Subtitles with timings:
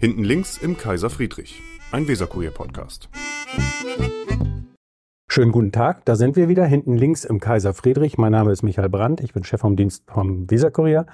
[0.00, 1.60] Hinten links im Kaiser Friedrich,
[1.92, 3.10] ein Weserkurier-Podcast.
[5.28, 8.16] Schönen guten Tag, da sind wir wieder, hinten links im Kaiser Friedrich.
[8.16, 11.04] Mein Name ist Michael Brandt, ich bin Chef vom Dienst vom Weserkurier.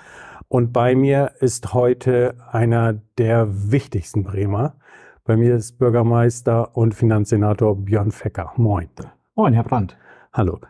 [0.46, 4.76] Und bei mir ist heute einer der wichtigsten Bremer.
[5.24, 8.52] Bei mir ist Bürgermeister und Finanzsenator Björn Fecker.
[8.56, 8.88] Moin.
[9.34, 9.98] Moin, Herr Brandt.
[10.32, 10.60] Hallo.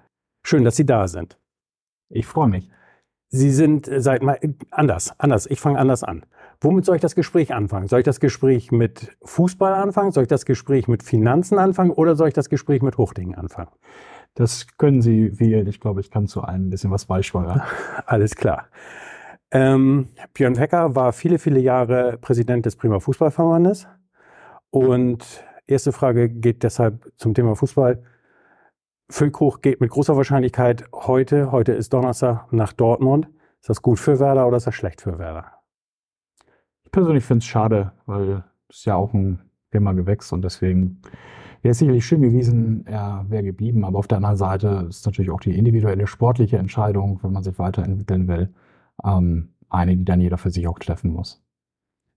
[0.42, 1.38] Schön, dass Sie da sind.
[2.08, 2.70] Ich freue mich.
[3.28, 4.38] Sie sind seit mal
[4.70, 5.46] anders, anders.
[5.46, 6.24] Ich fange anders an.
[6.60, 7.88] Womit soll ich das Gespräch anfangen?
[7.88, 10.12] Soll ich das Gespräch mit Fußball anfangen?
[10.12, 11.90] Soll ich das Gespräch mit Finanzen anfangen?
[11.90, 13.70] Oder soll ich das Gespräch mit Hochdingen anfangen?
[14.34, 15.66] Das können Sie wählen.
[15.66, 17.62] Ich glaube, ich kann zu einem ein bisschen was beisteuern.
[18.06, 18.68] Alles klar.
[19.50, 23.86] Ähm, Björn Hecker war viele, viele Jahre Präsident des Prima Fußballverbandes.
[24.70, 28.02] Und erste Frage geht deshalb zum Thema Fußball.
[29.08, 33.28] Füllkrug geht mit großer Wahrscheinlichkeit heute, heute ist Donnerstag, nach Dortmund.
[33.60, 35.55] Ist das gut für Werder oder ist das schlecht für Werder?
[36.96, 39.38] Ich persönlich finde es schade, weil es ja auch ein
[39.70, 41.02] Thema Gewächs und deswegen
[41.60, 43.84] wäre es sicherlich schön gewesen, er wäre geblieben.
[43.84, 47.58] Aber auf der anderen Seite ist natürlich auch die individuelle sportliche Entscheidung, wenn man sich
[47.58, 48.48] weiterentwickeln will,
[49.04, 51.45] ähm, eine, die dann jeder für sich auch treffen muss.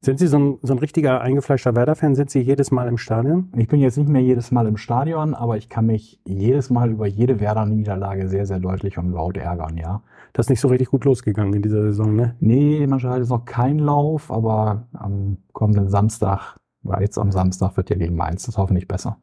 [0.02, 2.16] Sind Sie so ein, so ein richtiger eingefleischter Werder-Fan?
[2.16, 3.52] Sind Sie jedes Mal im Stadion?
[3.58, 6.92] Ich bin jetzt nicht mehr jedes Mal im Stadion, aber ich kann mich jedes Mal
[6.92, 10.02] über jede Werder-Niederlage sehr, sehr deutlich und laut ärgern, ja.
[10.32, 12.36] Das ist nicht so richtig gut losgegangen in dieser Saison, ne?
[12.40, 16.56] Nee, manchmal hat es noch kein Lauf, aber am kommenden Samstag,
[17.02, 19.18] jetzt am Samstag wird ja gegen Mainz das hoffentlich besser.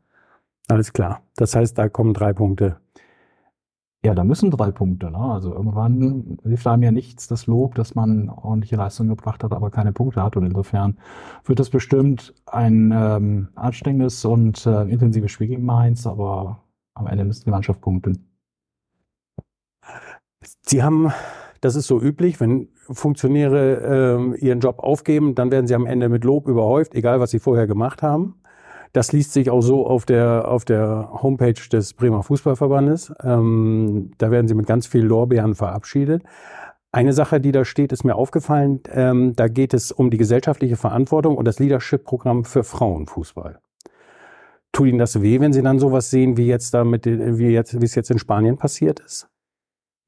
[0.68, 1.22] Alles klar.
[1.36, 2.76] Das heißt, da kommen drei Punkte
[4.06, 5.10] ja, da müssen drei Punkte.
[5.10, 5.18] Ne?
[5.18, 9.70] Also irgendwann hilft einem ja nichts das Lob, dass man ordentliche Leistung gebracht hat, aber
[9.70, 10.36] keine Punkte hat.
[10.36, 10.96] Und insofern
[11.44, 16.62] wird das bestimmt ein ähm, anstrengendes und äh, intensives Spiel gegen Mainz, aber
[16.94, 18.28] am Ende müsste die Mannschaft punkten.
[20.62, 21.10] Sie haben,
[21.60, 26.08] das ist so üblich, wenn Funktionäre äh, ihren Job aufgeben, dann werden sie am Ende
[26.08, 28.36] mit Lob überhäuft, egal was sie vorher gemacht haben.
[28.96, 33.12] Das liest sich auch so auf der, auf der Homepage des Bremer Fußballverbandes.
[33.22, 36.22] Ähm, da werden sie mit ganz vielen Lorbeeren verabschiedet.
[36.92, 38.80] Eine Sache, die da steht, ist mir aufgefallen.
[38.90, 43.58] Ähm, da geht es um die gesellschaftliche Verantwortung und das Leadership-Programm für Frauenfußball.
[44.72, 47.78] Tut Ihnen das weh, wenn Sie dann sowas sehen, wie jetzt da mit, wie jetzt,
[47.78, 49.28] wie es jetzt in Spanien passiert ist?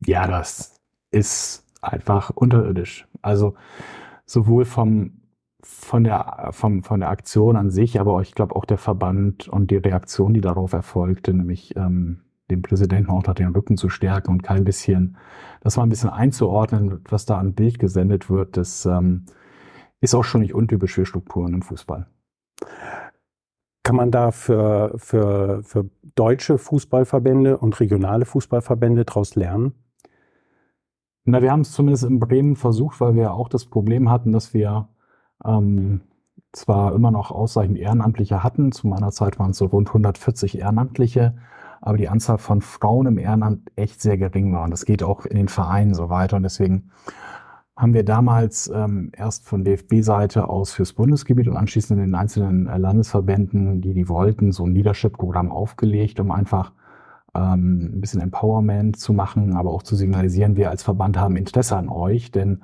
[0.06, 3.06] Ja, das ist einfach unterirdisch.
[3.20, 3.53] Also
[4.25, 5.18] sowohl vom
[5.62, 9.70] von der, vom, von der Aktion an sich, aber ich glaube auch der Verband und
[9.70, 12.20] die Reaktion, die darauf erfolgte, nämlich ähm,
[12.50, 15.16] dem Präsidenten auch den Rücken zu stärken und kein bisschen,
[15.60, 19.26] das mal ein bisschen einzuordnen, was da an Bild gesendet wird, das ähm,
[20.00, 22.06] ist auch schon nicht untypisch für Strukturen im Fußball.
[23.82, 29.72] Kann man da für, für, für deutsche Fußballverbände und regionale Fußballverbände daraus lernen?
[31.25, 34.54] Na, wir haben es zumindest in Bremen versucht, weil wir auch das Problem hatten, dass
[34.54, 34.88] wir
[35.44, 36.03] ähm,
[36.53, 41.34] zwar immer noch ausreichend Ehrenamtliche hatten, zu meiner Zeit waren es so rund 140 Ehrenamtliche,
[41.81, 44.65] aber die Anzahl von Frauen im Ehrenamt echt sehr gering war.
[44.65, 46.37] Und das geht auch in den Vereinen so weiter.
[46.37, 46.91] Und deswegen
[47.76, 52.66] haben wir damals ähm, erst von DFB-Seite aus fürs Bundesgebiet und anschließend in den einzelnen
[52.66, 56.72] äh, Landesverbänden, die die wollten, so ein Leadership-Programm aufgelegt, um einfach
[57.34, 61.76] ähm, ein bisschen Empowerment zu machen, aber auch zu signalisieren, wir als Verband haben Interesse
[61.76, 62.62] an euch, denn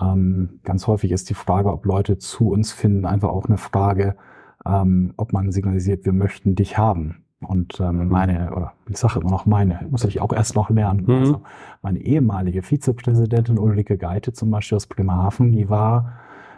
[0.00, 4.16] ähm, ganz häufig ist die Frage, ob Leute zu uns finden, einfach auch eine Frage,
[4.64, 7.24] ähm, ob man signalisiert, wir möchten dich haben.
[7.40, 11.04] Und ähm, meine, oder ich sage immer noch meine, muss ich auch erst noch lernen.
[11.06, 11.14] Mhm.
[11.14, 11.42] Also
[11.82, 16.12] meine ehemalige Vizepräsidentin Ulrike Geite zum Beispiel aus Bremerhaven, die war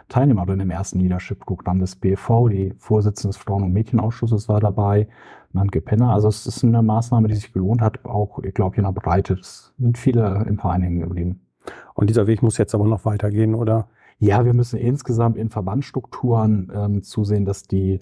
[0.09, 5.07] Teilnehmerin im ersten Leadership-Programm des BV, die Vorsitzende des Frauen- und Mädchenausschusses war dabei,
[5.51, 6.13] Nanke Penner.
[6.13, 9.33] Also es ist eine Maßnahme, die sich gelohnt hat, auch, ich glaube, in der Breite.
[9.33, 11.44] Es sind viele im Verein hängen geblieben.
[11.93, 13.87] Und dieser Weg muss jetzt aber noch weitergehen, oder?
[14.19, 18.01] Ja, wir müssen insgesamt in Verbandsstrukturen ähm, zusehen, dass die,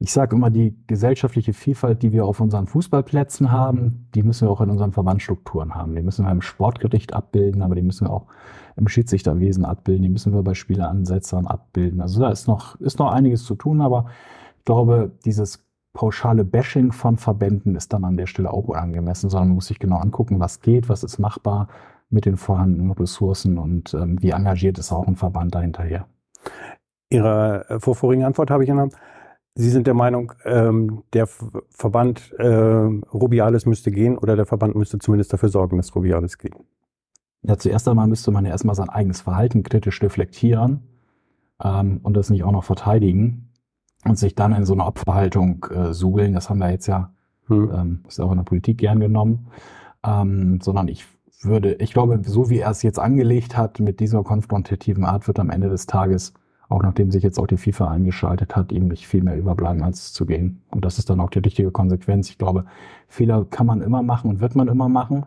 [0.00, 4.50] ich sage immer, die gesellschaftliche Vielfalt, die wir auf unseren Fußballplätzen haben, die müssen wir
[4.50, 5.94] auch in unseren Verbandsstrukturen haben.
[5.94, 8.26] Die müssen wir im Sportgericht abbilden, aber die müssen wir auch
[8.76, 12.00] im Schiedsrichterwesen abbilden, die müssen wir bei Spieleransetzern abbilden.
[12.00, 14.06] Also da ist noch, ist noch einiges zu tun, aber
[14.58, 19.48] ich glaube, dieses pauschale Bashing von Verbänden ist dann an der Stelle auch angemessen, sondern
[19.48, 21.68] man muss sich genau angucken, was geht, was ist machbar,
[22.14, 26.06] mit den vorhandenen Ressourcen und ähm, wie engagiert ist auch ein Verband dahinterher.
[27.10, 28.92] Ihre äh, vorvorigen Antwort habe ich genommen.
[29.56, 34.98] Sie sind der Meinung, ähm, der Verband äh, Rubiales müsste gehen oder der Verband müsste
[34.98, 36.54] zumindest dafür sorgen, dass Rubiales geht?
[37.42, 40.82] Ja, zuerst einmal müsste man ja erstmal sein eigenes Verhalten kritisch reflektieren
[41.62, 43.50] ähm, und das nicht auch noch verteidigen
[44.04, 46.32] und sich dann in so eine Opferhaltung äh, suhlen.
[46.32, 47.12] Das haben wir jetzt ja,
[47.46, 47.70] hm.
[47.72, 49.48] ähm, ist auch in der Politik gern genommen.
[50.06, 51.06] Ähm, sondern ich
[51.44, 55.38] würde, ich glaube, so wie er es jetzt angelegt hat, mit dieser konfrontativen Art, wird
[55.38, 56.34] am Ende des Tages
[56.68, 60.12] auch nachdem sich jetzt auch die FIFA eingeschaltet hat, ihm nicht viel mehr überbleiben, als
[60.12, 60.62] zu gehen.
[60.70, 62.30] Und das ist dann auch die richtige Konsequenz.
[62.30, 62.64] Ich glaube,
[63.06, 65.26] Fehler kann man immer machen und wird man immer machen.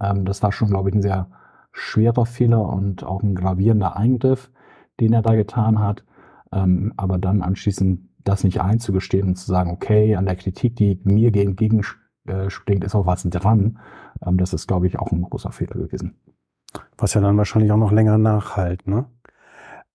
[0.00, 1.28] Ähm, das war schon, glaube ich, ein sehr
[1.72, 4.50] schwerer Fehler und auch ein gravierender Eingriff,
[5.00, 6.04] den er da getan hat.
[6.52, 11.00] Ähm, aber dann anschließend das nicht einzugestehen und zu sagen, okay, an der Kritik, die
[11.04, 11.82] mir gegen
[12.28, 13.78] äh, springt, ist auch was dran.
[14.24, 16.16] Ähm, das ist, glaube ich, auch ein großer Fehler gewesen.
[16.96, 19.06] Was ja dann wahrscheinlich auch noch länger nachhalt, ne?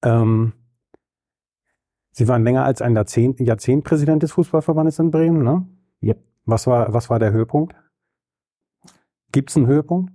[0.04, 0.54] Ähm,
[2.16, 5.68] Sie waren länger als ein Jahrzehnt, Jahrzehnt Präsident des Fußballverbandes in Bremen, ne?
[6.04, 6.20] Yep.
[6.46, 7.76] Was war, was war der Höhepunkt?
[9.32, 10.14] Gibt es einen Höhepunkt?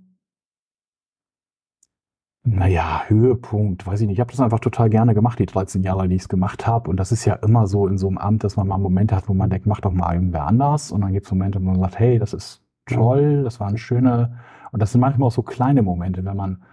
[2.43, 4.15] Naja, Höhepunkt, weiß ich nicht.
[4.15, 6.89] Ich habe das einfach total gerne gemacht, die 13 Jahre, die ich es gemacht habe.
[6.89, 9.27] Und das ist ja immer so in so einem Amt, dass man mal Momente hat,
[9.27, 10.91] wo man denkt, mach doch mal irgendwer anders.
[10.91, 14.39] Und dann gibt es Momente, wo man sagt, hey, das ist toll, das waren schöne.
[14.71, 16.63] Und das sind manchmal auch so kleine Momente, wenn man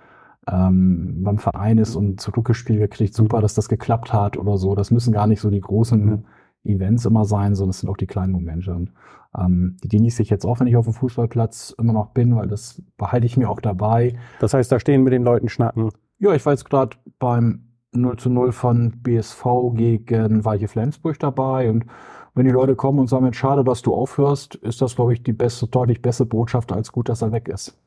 [0.49, 4.75] ähm, beim Verein ist und zurückgespielt kriegt, super, dass das geklappt hat oder so.
[4.77, 6.25] Das müssen gar nicht so die großen.
[6.67, 8.75] Events immer sein, sondern es sind auch die kleinen Momente.
[8.75, 8.93] Und
[9.39, 12.49] ähm, die genieße ich jetzt auch, wenn ich auf dem Fußballplatz immer noch bin, weil
[12.49, 14.15] das behalte ich mir auch dabei.
[14.41, 15.91] Das heißt, da stehen mit den Leuten schnacken.
[16.19, 21.71] Ja, ich war jetzt gerade beim 0 zu 0 von BSV gegen Weiche Flensburg dabei
[21.71, 21.87] und
[22.35, 25.23] wenn die Leute kommen und sagen, jetzt schade, dass du aufhörst, ist das, glaube ich,
[25.23, 27.79] die beste, deutlich bessere Botschaft als gut, dass er weg ist.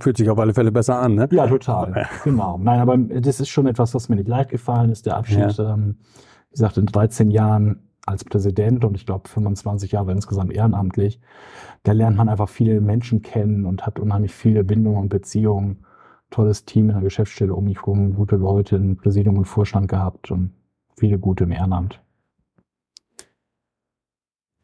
[0.00, 1.28] Fühlt sich auf alle Fälle besser an, ne?
[1.30, 2.08] Ja, total.
[2.24, 2.58] genau.
[2.58, 5.56] Nein, aber das ist schon etwas, was mir nicht leicht gefallen ist, der Abschied.
[5.58, 5.74] Ja.
[5.74, 5.98] Ähm,
[6.50, 11.20] wie gesagt, in 13 Jahren als Präsident und ich glaube 25 Jahre insgesamt ehrenamtlich,
[11.82, 15.84] da lernt man einfach viele Menschen kennen und hat unheimlich viele Bindungen und Beziehungen.
[16.30, 20.30] Tolles Team in der Geschäftsstelle um mich herum, gute Leute im Präsidium und Vorstand gehabt
[20.30, 20.52] und
[20.96, 22.02] viele gute im Ehrenamt.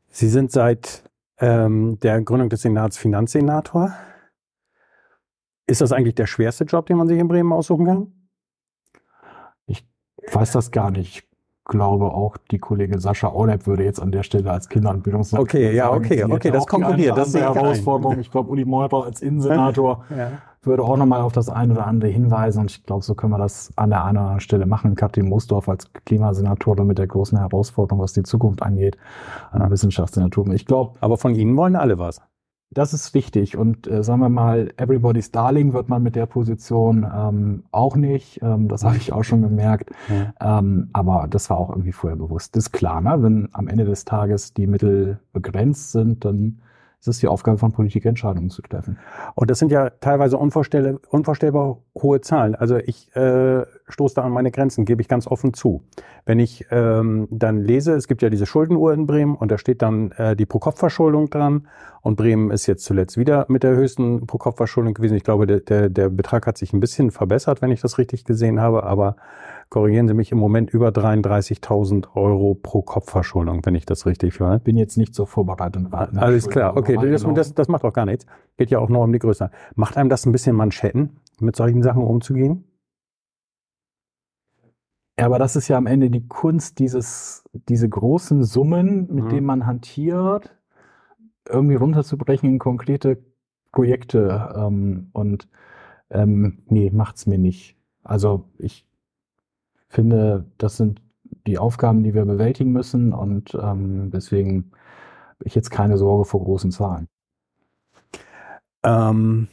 [0.08, 3.94] Sie sind seit ähm, der Gründung des Senats Finanzsenator.
[5.66, 8.28] Ist das eigentlich der schwerste Job, den man sich in Bremen aussuchen kann?
[9.66, 9.87] Ich
[10.30, 11.26] weiß das gar nicht.
[11.66, 15.02] Ich glaube auch, die Kollegin Sascha Aulep würde jetzt an der Stelle als Kinder- und
[15.02, 17.16] Bildungsminister Okay, ja, okay, okay, das konkurriert.
[17.16, 18.20] Das ist eine Herausforderung.
[18.20, 20.32] Ich glaube, Uli Meurer als Innensenator ja.
[20.62, 22.61] würde auch nochmal auf das eine oder andere hinweisen.
[22.61, 24.94] Und ich glaube, so können wir das an der einen oder anderen Stelle machen.
[24.94, 28.99] Katrin Moosdorf als Klimasenator mit der großen Herausforderung, was die Zukunft angeht,
[29.50, 30.46] an der Wissenschaftssenator.
[30.49, 30.99] Ich glaube.
[31.00, 32.20] Aber von Ihnen wollen alle was.
[32.75, 37.06] Das ist wichtig und äh, sagen wir mal, Everybody's Darling wird man mit der Position
[37.12, 38.43] ähm, auch nicht.
[38.43, 39.91] Ähm, das habe ich auch schon gemerkt.
[40.09, 40.59] Ja.
[40.59, 42.56] Ähm, aber das war auch irgendwie vorher bewusst.
[42.56, 43.23] Das ist klar, ne?
[43.23, 46.59] wenn am Ende des Tages die Mittel begrenzt sind, dann
[47.00, 48.99] es ist die Aufgabe von Politik, Entscheidungen zu treffen.
[49.35, 52.55] Und das sind ja teilweise unvorstellbar, unvorstellbar hohe Zahlen.
[52.55, 55.82] Also ich äh, stoße da an meine Grenzen, gebe ich ganz offen zu.
[56.25, 59.82] Wenn ich ähm, dann lese, es gibt ja diese Schuldenuhr in Bremen und da steht
[59.82, 61.69] dann äh, die Pro-Kopf-Verschuldung dran
[62.00, 65.16] und Bremen ist jetzt zuletzt wieder mit der höchsten Pro-Kopf-Verschuldung gewesen.
[65.16, 68.25] Ich glaube, der, der, der Betrag hat sich ein bisschen verbessert, wenn ich das richtig
[68.25, 69.16] gesehen habe, aber
[69.69, 74.62] korrigieren Sie mich, im Moment über 33.000 Euro pro Kopfverschuldung, wenn ich das richtig weiß.
[74.62, 75.87] Bin jetzt nicht so vorbereitet.
[75.92, 78.25] Alles klar, okay, das, das, das macht auch gar nichts.
[78.56, 79.50] Geht ja auch nur um die Größe.
[79.75, 82.64] Macht einem das ein bisschen Manschetten, mit solchen Sachen umzugehen?
[85.19, 89.28] Ja, aber das ist ja am Ende die Kunst, dieses, diese großen Summen, mit mhm.
[89.28, 90.56] denen man hantiert,
[91.49, 93.22] irgendwie runterzubrechen in konkrete
[93.70, 94.55] Projekte.
[94.56, 95.49] Ähm, und
[96.11, 97.76] ähm, nee, macht's mir nicht.
[98.02, 98.87] Also ich
[99.88, 101.00] finde, das sind
[101.47, 104.73] die Aufgaben, die wir bewältigen müssen und ähm, deswegen
[105.38, 107.09] habe ich jetzt keine Sorge vor großen Zahlen.
[108.83, 109.49] Ähm,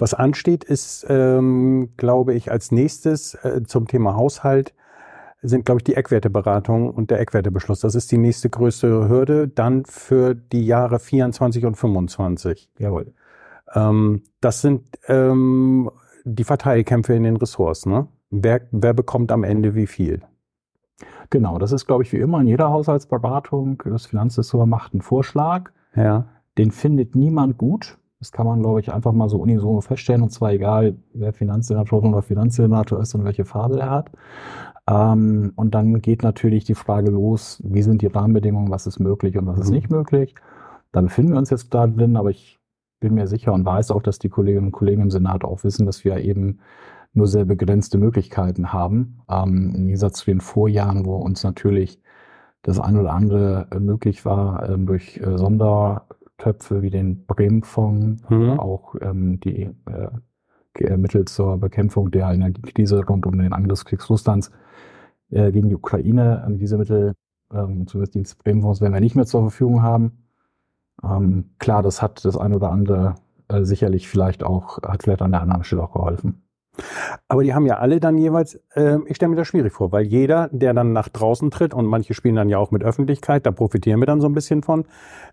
[0.00, 4.74] was ansteht, ist, ähm, glaube ich, als nächstes äh, zum Thema Haushalt
[5.42, 7.80] sind, glaube ich, die Eckwerteberatung und der Eckwertebeschluss.
[7.80, 12.70] Das ist die nächste größere Hürde dann für die Jahre 24 und 25.
[12.78, 13.14] Jawohl.
[13.74, 15.90] Ähm, das sind ähm,
[16.24, 18.08] die Verteilkämpfe in den Ressorts, ne?
[18.30, 20.20] wer, wer bekommt am Ende wie viel?
[21.30, 23.82] Genau, das ist, glaube ich, wie immer in jeder Haushaltsberatung.
[23.84, 25.70] Das Finanzressort macht einen Vorschlag.
[25.94, 26.26] Ja.
[26.58, 27.98] Den findet niemand gut.
[28.20, 30.22] Das kann man, glaube ich, einfach mal so unisono feststellen.
[30.22, 34.10] Und zwar egal, wer Finanzsenator oder Finanzsenator ist und welche Farbe er hat.
[34.86, 39.38] Ähm, und dann geht natürlich die Frage los, wie sind die Rahmenbedingungen, was ist möglich
[39.38, 39.74] und was ist mhm.
[39.76, 40.34] nicht möglich.
[40.92, 42.58] Da befinden wir uns jetzt da drin, aber ich
[43.00, 45.86] bin mir sicher und weiß auch, dass die Kolleginnen und Kollegen im Senat auch wissen,
[45.86, 46.60] dass wir eben
[47.12, 49.22] nur sehr begrenzte Möglichkeiten haben.
[49.28, 52.00] Ähm, Im Gegensatz zu den Vorjahren, wo uns natürlich
[52.62, 55.38] das ein oder andere möglich war ähm, durch äh,
[56.40, 58.58] Sondertöpfe wie den Bremen-Fonds, mhm.
[58.58, 64.50] auch ähm, die äh, Mittel zur Bekämpfung der Energiekrise rund um den Angriffskrieg Russlands
[65.30, 66.44] äh, gegen die Ukraine.
[66.46, 67.14] Ähm, diese Mittel,
[67.52, 70.24] ähm, zumindest die Bremen-Fonds, werden wir nicht mehr zur Verfügung haben.
[71.02, 73.16] Ähm, klar, das hat das ein oder andere
[73.48, 76.42] äh, sicherlich vielleicht auch, hat vielleicht an der anderen Stelle auch geholfen.
[77.28, 80.04] Aber die haben ja alle dann jeweils, äh, ich stelle mir das schwierig vor, weil
[80.04, 83.50] jeder, der dann nach draußen tritt und manche spielen dann ja auch mit Öffentlichkeit, da
[83.50, 84.84] profitieren wir dann so ein bisschen von.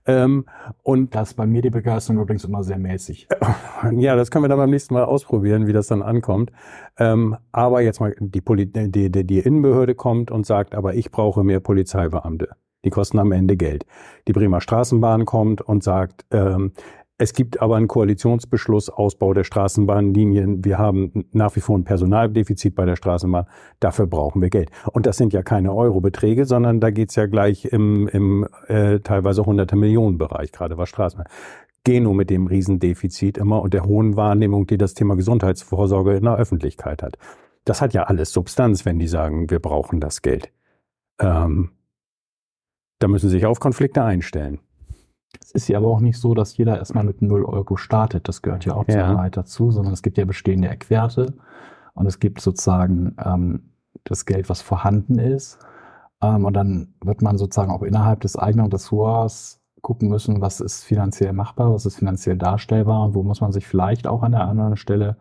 [0.05, 0.45] Ähm,
[0.83, 3.27] und das ist bei mir die Begeisterung übrigens immer sehr mäßig.
[3.91, 6.51] ja, das können wir dann beim nächsten Mal ausprobieren, wie das dann ankommt.
[6.97, 11.11] Ähm, aber jetzt mal die, Poli die, die, die Innenbehörde kommt und sagt, aber ich
[11.11, 12.49] brauche mehr Polizeibeamte.
[12.85, 13.85] Die kosten am Ende Geld.
[14.27, 16.71] Die Bremer Straßenbahn kommt und sagt, ähm,
[17.19, 20.63] es gibt aber einen Koalitionsbeschluss, Ausbau der Straßenbahnlinien.
[20.63, 23.47] Wir haben nach wie vor ein Personaldefizit bei der Straßenbahn.
[23.79, 24.69] Dafür brauchen wir Geld.
[24.91, 29.45] Und das sind ja keine Eurobeträge, sondern da geht's ja gleich im, im äh, teilweise
[29.45, 31.27] hunderte Millionen Bereich, gerade was Straßenbahn.
[31.83, 36.35] Geno mit dem Riesendefizit immer und der hohen Wahrnehmung, die das Thema Gesundheitsvorsorge in der
[36.35, 37.17] Öffentlichkeit hat.
[37.65, 40.51] Das hat ja alles Substanz, wenn die sagen, wir brauchen das Geld.
[41.19, 41.71] Ähm,
[42.99, 44.59] da müssen sie sich auf Konflikte einstellen.
[45.41, 48.27] Es ist ja aber auch nicht so, dass jeder erstmal mit 0 Euro startet.
[48.27, 51.33] Das gehört ja auch zur Wahrheit dazu, sondern es gibt ja bestehende Eckwerte
[51.93, 53.71] und es gibt sozusagen ähm,
[54.03, 55.59] das Geld, was vorhanden ist.
[56.21, 60.83] Ähm, und dann wird man sozusagen auch innerhalb des eigenen Ressorts gucken müssen, was ist
[60.83, 64.47] finanziell machbar, was ist finanziell darstellbar und wo muss man sich vielleicht auch an der
[64.47, 65.17] anderen Stelle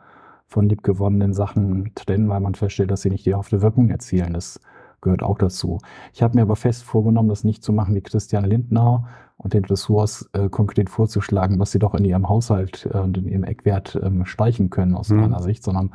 [0.46, 4.32] von liebgewonnenen Sachen trennen, weil man feststellt, dass sie nicht die erhoffte Wirkung erzielen.
[4.32, 4.60] Das
[5.06, 5.78] gehört auch dazu.
[6.12, 9.06] Ich habe mir aber fest vorgenommen, das nicht zu machen wie Christian Lindner
[9.38, 13.28] und den Ressorts äh, konkret vorzuschlagen, was sie doch in ihrem Haushalt äh, und in
[13.28, 15.20] ihrem Eckwert ähm, streichen können aus mhm.
[15.20, 15.94] meiner Sicht, sondern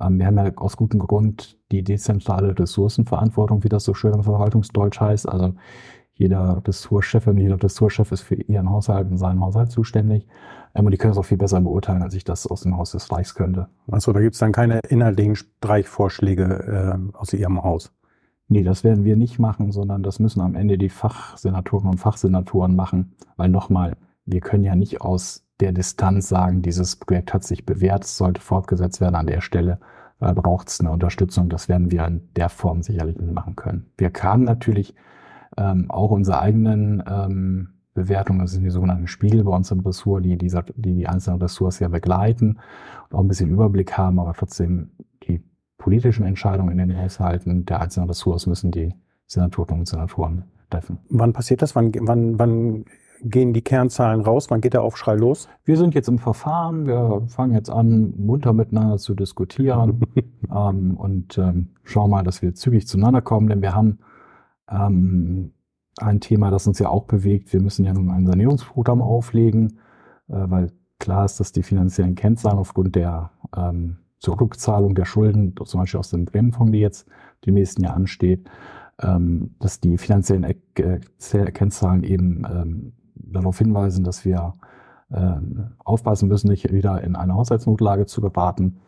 [0.00, 4.22] ähm, wir haben ja aus gutem Grund die dezentrale Ressourcenverantwortung, wie das so schön im
[4.22, 5.28] Verwaltungsdeutsch heißt.
[5.28, 5.54] Also
[6.14, 10.26] jeder Ressortchef und jeder Ressortchef ist für ihren Haushalt und seinen Haushalt zuständig.
[10.74, 12.92] Ähm, und die können es auch viel besser beurteilen, als ich das aus dem Haus
[12.92, 13.68] des Reichs könnte.
[13.90, 17.92] Achso, da gibt es dann keine inhaltlichen Streichvorschläge äh, aus Ihrem Haus.
[18.48, 22.76] Nee, das werden wir nicht machen, sondern das müssen am Ende die Fachsenatoren und Fachsenatoren
[22.76, 23.16] machen.
[23.36, 28.04] Weil nochmal, wir können ja nicht aus der Distanz sagen, dieses Projekt hat sich bewährt,
[28.04, 29.80] es sollte fortgesetzt werden an der Stelle.
[30.20, 31.48] Da braucht es eine Unterstützung.
[31.48, 33.86] Das werden wir in der Form sicherlich nicht machen können.
[33.98, 34.94] Wir kamen natürlich
[35.56, 40.24] ähm, auch unsere eigenen ähm, Bewertungen, das sind die sogenannten Spiegel bei uns im Ressort,
[40.24, 42.58] die, die die einzelnen Ressorts ja begleiten
[43.08, 44.90] und auch ein bisschen Überblick haben, aber trotzdem
[45.86, 48.92] politischen Entscheidungen in den Haushalten der einzelnen Ressorts müssen die
[49.28, 50.98] Senatorinnen und Senatoren treffen.
[51.10, 51.76] Wann passiert das?
[51.76, 52.86] Wann, wann, wann
[53.22, 54.50] gehen die Kernzahlen raus?
[54.50, 55.48] Wann geht der Aufschrei los?
[55.64, 56.88] Wir sind jetzt im Verfahren.
[56.88, 60.00] Wir fangen jetzt an, munter miteinander zu diskutieren
[60.52, 64.00] ähm, und ähm, schauen mal, dass wir zügig zueinander kommen, denn wir haben
[64.68, 65.52] ähm,
[65.98, 67.52] ein Thema, das uns ja auch bewegt.
[67.52, 69.78] Wir müssen ja nun ein Sanierungsprogramm auflegen,
[70.26, 75.54] äh, weil klar ist, dass die finanziellen Kennzahlen aufgrund der ähm, zur Rückzahlung der Schulden,
[75.64, 77.06] zum Beispiel aus dem Bremenfonds, die jetzt
[77.44, 78.50] die nächsten Jahr ansteht,
[79.00, 80.98] ähm, dass die finanziellen äh,
[81.52, 84.54] Kennzahlen eben ähm, darauf hinweisen, dass wir
[85.10, 85.36] äh,
[85.84, 88.80] aufpassen müssen, nicht wieder in eine Haushaltsnotlage zu geraten.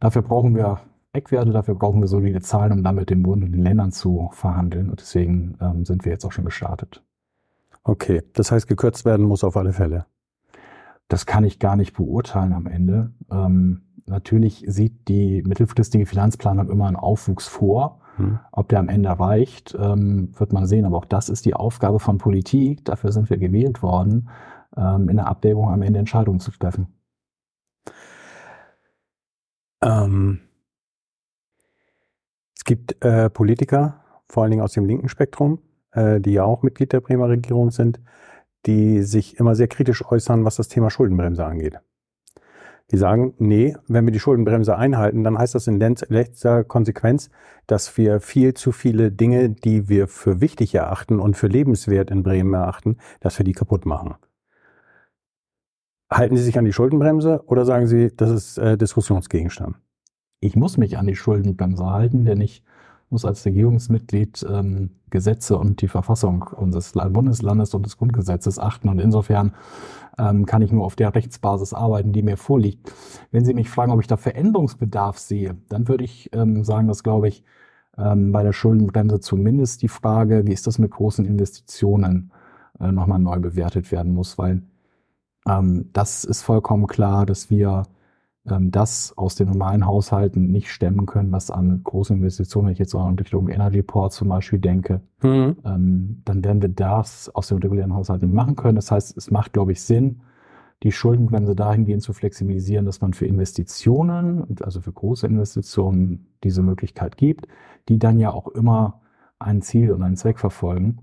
[0.00, 0.80] Dafür brauchen wir
[1.12, 4.30] Eckwerte, dafür brauchen wir solide Zahlen, um dann mit dem Bund und den Ländern zu
[4.32, 4.88] verhandeln.
[4.88, 7.04] Und deswegen ähm, sind wir jetzt auch schon gestartet.
[7.84, 10.06] Okay, das heißt, gekürzt werden muss auf alle Fälle.
[11.08, 13.12] Das kann ich gar nicht beurteilen am Ende.
[13.30, 18.00] Ähm, natürlich sieht die mittelfristige Finanzplanung immer einen Aufwuchs vor.
[18.16, 18.38] Hm.
[18.52, 20.84] Ob der am Ende reicht, ähm, wird man sehen.
[20.84, 22.84] Aber auch das ist die Aufgabe von Politik.
[22.84, 24.28] Dafür sind wir gewählt worden,
[24.76, 26.88] ähm, in der Abwägung am Ende Entscheidungen zu treffen.
[29.82, 30.40] Ähm,
[32.56, 35.60] es gibt äh, Politiker, vor allen Dingen aus dem linken Spektrum,
[35.92, 38.00] äh, die ja auch Mitglied der Bremer Regierung sind,
[38.66, 41.80] die sich immer sehr kritisch äußern, was das Thema Schuldenbremse angeht.
[42.90, 47.28] Die sagen, nee, wenn wir die Schuldenbremse einhalten, dann heißt das in letzter Konsequenz,
[47.66, 52.22] dass wir viel zu viele Dinge, die wir für wichtig erachten und für lebenswert in
[52.22, 54.14] Bremen erachten, dass wir die kaputt machen.
[56.10, 59.76] Halten Sie sich an die Schuldenbremse oder sagen Sie, das ist äh, Diskussionsgegenstand?
[60.40, 62.64] Ich muss mich an die Schuldenbremse halten, denn ich
[63.10, 68.88] muss als Regierungsmitglied ähm, Gesetze und die Verfassung unseres Bundeslandes und des Grundgesetzes achten.
[68.88, 69.54] Und insofern
[70.18, 72.92] ähm, kann ich nur auf der Rechtsbasis arbeiten, die mir vorliegt.
[73.30, 77.02] Wenn Sie mich fragen, ob ich da Veränderungsbedarf sehe, dann würde ich ähm, sagen, dass,
[77.02, 77.44] glaube ich,
[77.96, 82.32] ähm, bei der Schuldenbremse zumindest die Frage, wie ist das mit großen Investitionen,
[82.80, 84.62] äh, nochmal neu bewertet werden muss, weil
[85.48, 87.84] ähm, das ist vollkommen klar, dass wir
[88.70, 92.94] das aus den normalen Haushalten nicht stemmen können, was an großen Investitionen, wenn ich jetzt
[92.94, 95.56] in Richtung Energy Port zum Beispiel denke, mhm.
[95.64, 98.76] ähm, dann werden wir das aus dem regulären Haushalt nicht machen können.
[98.76, 100.20] Das heißt, es macht, glaube ich, Sinn,
[100.82, 107.16] die Schuldenbremse dahingehend zu flexibilisieren, dass man für Investitionen, also für große Investitionen, diese Möglichkeit
[107.16, 107.48] gibt,
[107.88, 109.00] die dann ja auch immer
[109.38, 110.98] ein Ziel und einen Zweck verfolgen.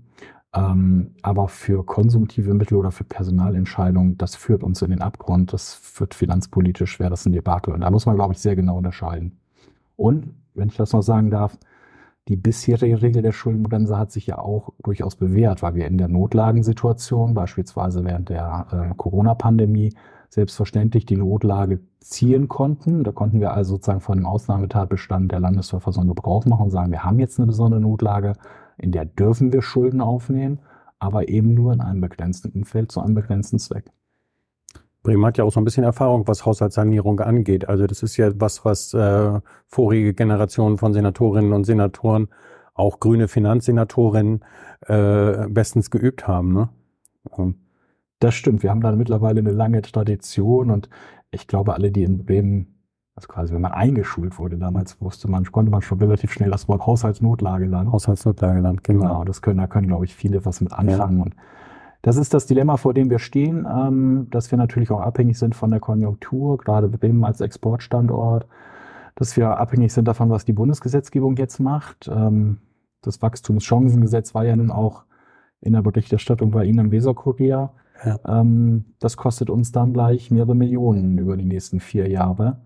[0.54, 5.52] Ähm, aber für konsumtive Mittel oder für Personalentscheidungen, das führt uns in den Abgrund.
[5.52, 7.74] Das wird finanzpolitisch, wäre das ein Debakel.
[7.74, 9.38] Und da muss man, glaube ich, sehr genau unterscheiden.
[9.96, 11.58] Und, wenn ich das noch sagen darf,
[12.28, 16.08] die bisherige Regel der Schuldenbremse hat sich ja auch durchaus bewährt, weil wir in der
[16.08, 19.94] Notlagensituation, beispielsweise während der äh, Corona-Pandemie,
[20.28, 23.04] selbstverständlich die Notlage ziehen konnten.
[23.04, 27.04] Da konnten wir also sozusagen von dem Ausnahmetatbestand der Landesverfassung Gebrauch machen und sagen, wir
[27.04, 28.32] haben jetzt eine besondere Notlage,
[28.78, 30.60] in der dürfen wir Schulden aufnehmen,
[30.98, 33.90] aber eben nur in einem begrenzten Umfeld zu einem begrenzten Zweck.
[35.02, 37.68] Bremen hat ja auch so ein bisschen Erfahrung, was Haushaltssanierung angeht.
[37.68, 42.28] Also das ist ja was, was äh, vorige Generationen von Senatorinnen und Senatoren,
[42.74, 44.44] auch grüne Finanzsenatorinnen,
[44.86, 46.52] äh, bestens geübt haben.
[46.52, 46.68] Ne?
[47.38, 47.54] Ähm.
[48.18, 48.62] Das stimmt.
[48.62, 50.88] Wir haben da mittlerweile eine lange Tradition und
[51.30, 52.75] ich glaube, alle, die in Bremen
[53.16, 56.68] also quasi, wenn man eingeschult wurde damals, wusste man, konnte man schon relativ schnell das
[56.68, 57.90] Wort Haushaltsnotlage lernen.
[57.90, 59.00] Haushaltsnotlageland, genau.
[59.00, 59.24] genau.
[59.24, 61.18] Das können, da können, glaube ich, viele was mit anfangen.
[61.18, 61.24] Ja.
[61.24, 61.34] Und
[62.02, 65.54] das ist das Dilemma, vor dem wir stehen, ähm, dass wir natürlich auch abhängig sind
[65.54, 68.46] von der Konjunktur, gerade Bremen als Exportstandort,
[69.14, 72.10] dass wir abhängig sind davon, was die Bundesgesetzgebung jetzt macht.
[72.12, 72.58] Ähm,
[73.00, 75.04] das Wachstumschancengesetz war ja nun auch
[75.62, 77.70] in der Berichterstattung bei Ihnen im Weserkurier.
[78.04, 78.18] Ja.
[78.28, 82.58] Ähm, das kostet uns dann gleich mehrere Millionen über die nächsten vier Jahre.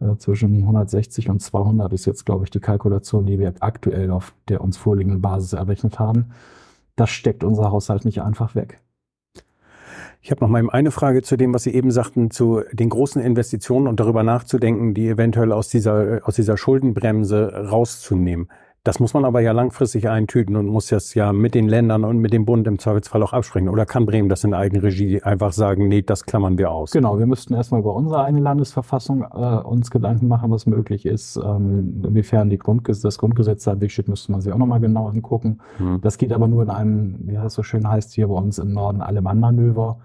[0.00, 4.34] Äh, zwischen 160 und 200 ist jetzt, glaube ich, die Kalkulation, die wir aktuell auf
[4.48, 6.26] der uns vorliegenden Basis errechnet haben.
[6.96, 8.80] Das steckt unser Haushalt nicht einfach weg.
[10.20, 13.22] Ich habe noch mal eine Frage zu dem, was Sie eben sagten, zu den großen
[13.22, 18.48] Investitionen und darüber nachzudenken, die eventuell aus dieser, aus dieser Schuldenbremse rauszunehmen.
[18.84, 22.18] Das muss man aber ja langfristig eintüten und muss das ja mit den Ländern und
[22.18, 23.68] mit dem Bund im Zweifelsfall auch absprechen.
[23.68, 26.92] Oder kann Bremen das in Eigenregie einfach sagen, nee, das klammern wir aus?
[26.92, 31.36] Genau, wir müssten erstmal über unsere eigene Landesverfassung äh, uns Gedanken machen, was möglich ist.
[31.36, 35.58] Ähm, inwiefern die Grundges das Grundgesetz da steht, müsste man sich auch nochmal genau angucken.
[35.78, 36.00] Hm.
[36.00, 38.72] Das geht aber nur in einem, wie das so schön heißt, hier bei uns im
[38.72, 39.98] Norden Allemand-Manöver,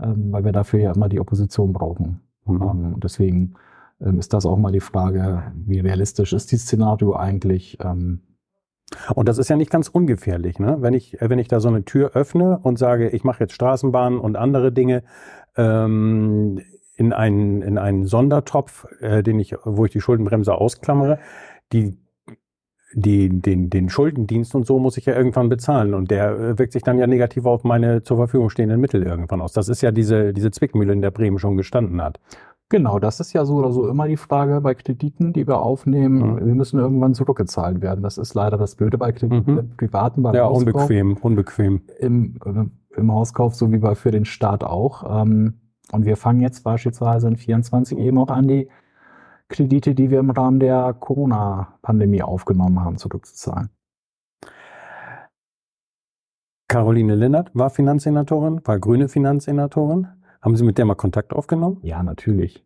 [0.00, 2.20] ähm, weil wir dafür ja immer die Opposition brauchen.
[2.44, 2.62] Hm.
[2.62, 3.54] Ähm, deswegen
[3.98, 7.78] ist das auch mal die Frage, wie realistisch ist dieses Szenario eigentlich?
[7.80, 8.22] Ähm,
[9.14, 10.76] und das ist ja nicht ganz ungefährlich, ne?
[10.80, 14.20] Wenn ich, wenn ich da so eine Tür öffne und sage, ich mache jetzt Straßenbahnen
[14.20, 15.02] und andere Dinge
[15.56, 16.60] ähm,
[16.94, 21.18] in einen, in einen Sondertopf, äh, den ich, wo ich die Schuldenbremse ausklammere,
[21.72, 21.98] die
[22.94, 26.72] die, den, den Schuldendienst und so muss ich ja irgendwann bezahlen und der äh, wirkt
[26.72, 29.52] sich dann ja negativ auf meine zur Verfügung stehenden Mittel irgendwann aus.
[29.52, 32.20] Das ist ja diese, diese Zwickmühle, in der Bremen schon gestanden hat.
[32.68, 36.34] Genau, das ist ja so oder so immer die Frage bei Krediten, die wir aufnehmen.
[36.34, 36.56] Mhm.
[36.56, 38.02] Müssen irgendwann zurückgezahlt werden.
[38.02, 39.76] Das ist leider das Blöde bei Krediten, mhm.
[39.76, 40.74] Privaten beim Ja, Hauskauf.
[40.74, 41.82] unbequem, unbequem.
[42.00, 45.22] Im, äh, Im Hauskauf, so wie bei für den Staat auch.
[45.22, 45.60] Ähm,
[45.92, 48.68] und wir fangen jetzt beispielsweise in 24 eben auch an, die
[49.48, 53.70] Kredite, die wir im Rahmen der Corona-Pandemie aufgenommen haben, zurückzuzahlen.
[56.68, 60.08] Caroline Linnert war Finanzsenatorin, war grüne Finanzsenatorin.
[60.46, 61.78] Haben Sie mit der mal Kontakt aufgenommen?
[61.82, 62.64] Ja, natürlich.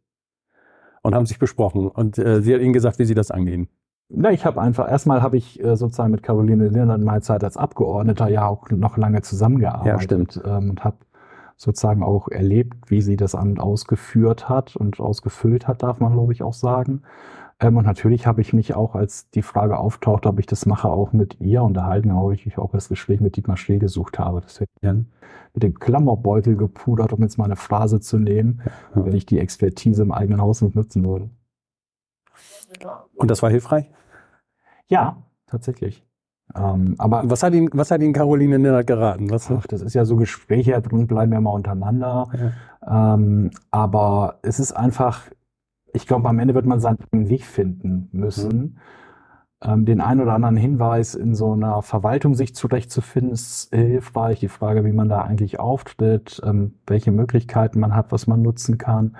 [1.00, 1.88] Und haben sich besprochen.
[1.88, 3.68] Und äh, sie hat Ihnen gesagt, wie Sie das angehen.
[4.10, 7.42] Na, ich habe einfach, erstmal habe ich äh, sozusagen mit Caroline Lindner in meiner Zeit
[7.42, 9.86] als Abgeordneter ja auch noch lange zusammengearbeitet.
[9.94, 10.42] Ja, stimmt.
[10.44, 10.98] Ähm, und habe
[11.56, 16.34] sozusagen auch erlebt, wie sie das Amt ausgeführt hat und ausgefüllt hat, darf man glaube
[16.34, 17.00] ich auch sagen.
[17.60, 20.88] Ähm, und natürlich habe ich mich auch, als die Frage auftaucht, ob ich das mache,
[20.88, 24.40] auch mit ihr unterhalten, habe ich auch das Gespräch mit Dietmar Schlee gesucht habe.
[24.40, 25.06] Das hätte ich dann
[25.52, 28.62] mit dem Klammerbeutel gepudert, um jetzt mal eine Phrase zu nehmen,
[28.94, 29.04] ja.
[29.04, 31.28] wenn ich die Expertise im eigenen Haus nicht nutzen würde.
[33.14, 33.90] Und das war hilfreich?
[34.88, 36.04] Ja, tatsächlich.
[36.54, 39.30] Ähm, aber was hat Ihnen, was hat Ihnen Caroline Ninnert geraten?
[39.30, 39.50] Was?
[39.50, 42.26] Ach, das ist ja so Gespräche drin bleiben ja mal untereinander.
[42.86, 43.14] Ja.
[43.14, 45.22] Ähm, aber es ist einfach,
[45.92, 48.58] ich glaube, am Ende wird man seinen Weg finden müssen.
[48.58, 48.76] Mhm.
[49.62, 54.40] Ähm, den einen oder anderen Hinweis in so einer Verwaltung sich zurechtzufinden, ist hilfreich.
[54.40, 58.78] Die Frage, wie man da eigentlich auftritt, ähm, welche Möglichkeiten man hat, was man nutzen
[58.78, 59.16] kann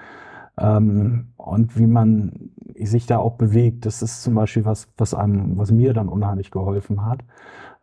[0.58, 3.84] ähm, und wie man sich da auch bewegt.
[3.84, 7.20] Das ist zum Beispiel was, was einem, was mir dann unheimlich geholfen hat.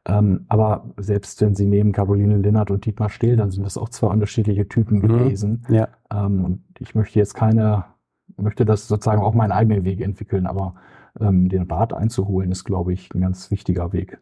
[0.05, 3.89] Ähm, aber selbst wenn Sie nehmen Caroline Linnert und Dietmar Stehl, dann sind das auch
[3.89, 5.07] zwei unterschiedliche Typen mhm.
[5.07, 5.65] gewesen.
[5.69, 5.89] Ja.
[6.11, 7.85] Ähm, und ich möchte jetzt keine
[8.35, 10.75] möchte das sozusagen auch meinen eigenen Weg entwickeln, aber
[11.19, 14.19] ähm, den Rat einzuholen ist, glaube ich, ein ganz wichtiger Weg.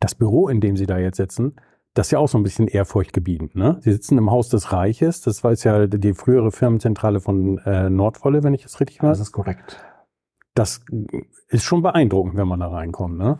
[0.00, 1.56] Das Büro, in dem Sie da jetzt sitzen,
[1.94, 3.56] das ist ja auch so ein bisschen ehrfurchtgebietend.
[3.56, 3.78] Ne?
[3.80, 7.90] Sie sitzen im Haus des Reiches, das war jetzt ja die frühere Firmenzentrale von äh,
[7.90, 9.18] Nordvolle, wenn ich das richtig weiß.
[9.18, 9.84] Das ist korrekt.
[10.54, 10.84] Das
[11.48, 13.18] ist schon beeindruckend, wenn man da reinkommt.
[13.18, 13.38] Ne?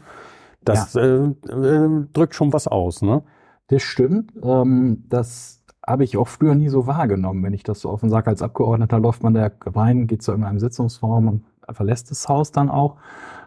[0.63, 1.03] Das ja.
[1.03, 3.03] äh, äh, drückt schon was aus.
[3.03, 3.23] Ne?
[3.69, 4.33] Das stimmt.
[4.43, 5.58] Ähm, das
[5.89, 8.29] habe ich auch früher nie so wahrgenommen, wenn ich das so offen sage.
[8.29, 12.71] Als Abgeordneter läuft man da rein, geht zu irgendeinem Sitzungsraum und verlässt das Haus dann
[12.71, 12.97] auch.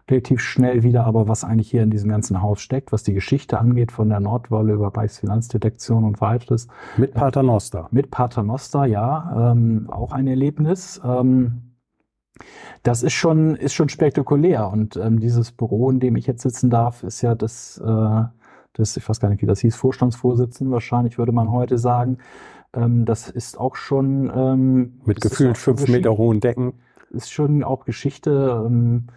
[0.09, 3.59] relativ schnell wieder, aber was eigentlich hier in diesem ganzen Haus steckt, was die Geschichte
[3.59, 6.67] angeht, von der Nordwolle über Reichsfinanzdetektion und weiteres.
[6.97, 7.87] Mit Paternoster.
[7.91, 10.99] Mit Paternoster, ja, ähm, auch ein Erlebnis.
[11.05, 11.75] Ähm,
[12.83, 14.69] das ist schon, ist schon spektakulär.
[14.69, 18.23] Und ähm, dieses Büro, in dem ich jetzt sitzen darf, ist ja das, äh,
[18.73, 22.17] das, ich weiß gar nicht, wie das hieß, Vorstandsvorsitzenden wahrscheinlich, würde man heute sagen.
[22.73, 26.73] Ähm, das ist auch schon ähm, mit gefühlt fünf Meter hohen Decken.
[27.09, 28.63] Ist schon auch Geschichte.
[28.65, 29.07] Ähm,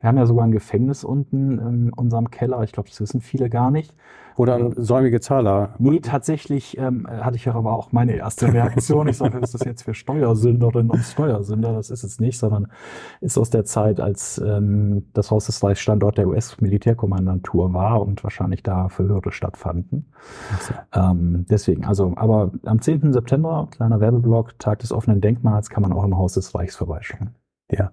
[0.00, 2.62] wir haben ja sogar ein Gefängnis unten in unserem Keller.
[2.62, 3.94] Ich glaube, das wissen viele gar nicht.
[4.36, 5.74] Oder ein säumige Zahler.
[5.78, 9.08] Nee, tatsächlich ähm, hatte ich ja aber auch meine erste Reaktion.
[9.08, 11.74] Ich sage, ist das jetzt für Steuersünderinnen und Steuersünder?
[11.74, 12.68] Das ist es nicht, sondern
[13.20, 18.24] ist aus der Zeit, als ähm, das Haus des Reichs Standort der US-Militärkommandantur war und
[18.24, 20.10] wahrscheinlich da Verhöre stattfanden.
[20.60, 20.74] So.
[20.98, 23.12] Ähm, deswegen, also, aber am 10.
[23.12, 27.34] September, kleiner Werbeblock, Tag des offenen Denkmals, kann man auch im Haus des Reichs vorbeischauen.
[27.70, 27.92] Ja.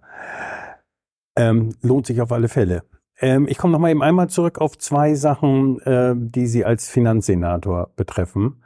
[1.37, 2.83] Ähm, lohnt sich auf alle Fälle.
[3.19, 6.89] Ähm, ich komme noch mal eben einmal zurück auf zwei Sachen, äh, die Sie als
[6.89, 8.63] Finanzsenator betreffen.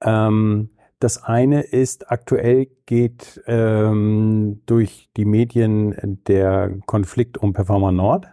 [0.00, 5.94] Ähm, das eine ist, aktuell geht ähm, durch die Medien
[6.26, 8.26] der Konflikt um Performer Nord.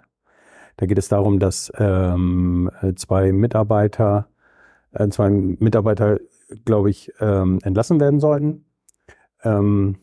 [0.77, 4.29] Da geht es darum, dass ähm, zwei Mitarbeiter,
[4.93, 6.19] äh, zwei Mitarbeiter,
[6.65, 8.65] glaube ich, ähm, entlassen werden sollten.
[9.43, 9.97] Ähm,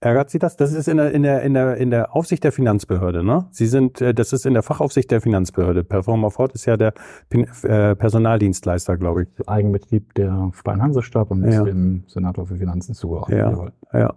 [0.00, 0.56] Ärgert Sie das?
[0.56, 3.48] Das ist in der, in der, in der, in der Aufsicht der Finanzbehörde, ne?
[3.50, 5.82] Sie sind, äh, das ist in der Fachaufsicht der Finanzbehörde.
[5.82, 6.94] Performer Ford ist ja der
[7.30, 9.48] äh, Personaldienstleister, glaube ich.
[9.48, 11.64] Eigenbetrieb der Freien Hansestab und ist ja.
[11.64, 13.72] dem Senator für Finanzen zugeordnet.
[13.92, 14.14] Ja, ja.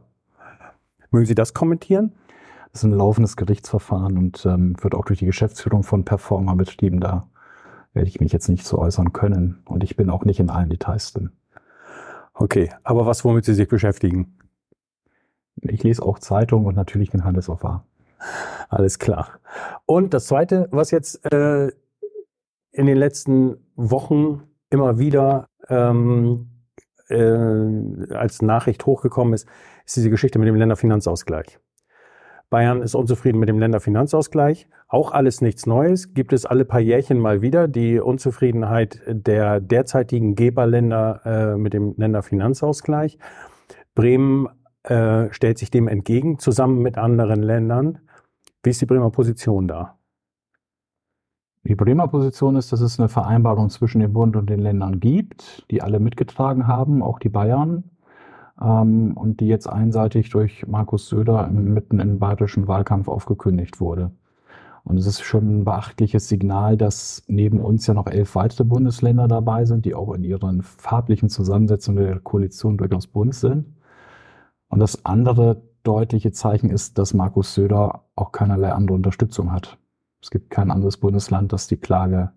[1.09, 2.11] Mögen Sie das kommentieren?
[2.71, 6.99] Das ist ein laufendes Gerichtsverfahren und ähm, wird auch durch die Geschäftsführung von Performer betrieben.
[6.99, 7.27] Da
[7.93, 9.63] werde ich mich jetzt nicht so äußern können.
[9.65, 11.31] Und ich bin auch nicht in allen Details drin.
[12.33, 14.37] Okay, aber was, womit Sie sich beschäftigen?
[15.57, 17.85] Ich lese auch Zeitungen und natürlich den Handelshof wahr.
[18.69, 19.39] Alles klar.
[19.85, 21.71] Und das Zweite, was jetzt äh,
[22.71, 26.49] in den letzten Wochen immer wieder ähm,
[27.09, 29.47] äh, als Nachricht hochgekommen ist,
[29.85, 31.59] ist diese Geschichte mit dem Länderfinanzausgleich.
[32.49, 34.67] Bayern ist unzufrieden mit dem Länderfinanzausgleich.
[34.89, 36.13] Auch alles nichts Neues.
[36.13, 41.93] Gibt es alle paar Jährchen mal wieder die Unzufriedenheit der derzeitigen Geberländer äh, mit dem
[41.95, 43.17] Länderfinanzausgleich.
[43.95, 44.49] Bremen
[44.83, 47.99] äh, stellt sich dem entgegen, zusammen mit anderen Ländern.
[48.63, 49.97] Wie ist die Bremer Position da?
[51.63, 55.65] Die Bremer Position ist, dass es eine Vereinbarung zwischen dem Bund und den Ländern gibt,
[55.69, 57.83] die alle mitgetragen haben, auch die Bayern,
[58.59, 64.11] ähm, und die jetzt einseitig durch Markus Söder mitten im bayerischen Wahlkampf aufgekündigt wurde.
[64.83, 69.27] Und es ist schon ein beachtliches Signal, dass neben uns ja noch elf weitere Bundesländer
[69.27, 73.65] dabei sind, die auch in ihren farblichen Zusammensetzungen der Koalition durchaus bunt sind.
[74.71, 79.77] Und das andere deutliche Zeichen ist, dass Markus Söder auch keinerlei andere Unterstützung hat.
[80.21, 82.31] Es gibt kein anderes Bundesland, das die Klage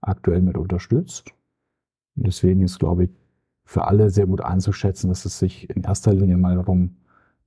[0.00, 1.32] aktuell mit unterstützt.
[2.14, 3.10] Und deswegen ist, glaube ich,
[3.64, 6.98] für alle sehr gut einzuschätzen, dass es sich in erster Linie mal darum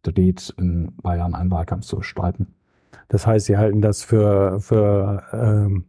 [0.04, 2.54] dreht, in Bayern einen Wahlkampf zu bestreiten.
[3.08, 5.86] Das heißt, Sie halten das für, für ähm,